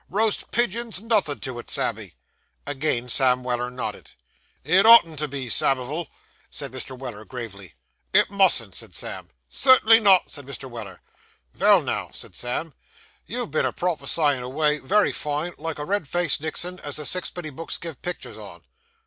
[0.09, 2.15] Roast pigeon's nothin' to it, Sammy.'
[2.65, 4.13] Again Sam Weller nodded.
[4.63, 6.07] 'It oughtn't to be, Samivel,'
[6.49, 6.97] said Mr.
[6.97, 7.75] Weller gravely.
[8.11, 9.29] 'It mustn't be,' said Sam.
[9.51, 10.67] 'Cert'nly not,' said Mr.
[10.67, 11.01] Weller.
[11.53, 12.73] 'Vell now,' said Sam,
[13.27, 17.51] 'you've been a prophecyin' away, wery fine, like a red faced Nixon, as the sixpenny
[17.51, 18.63] books gives picters on.